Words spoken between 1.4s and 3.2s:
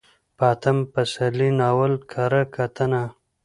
ناول کره کتنه: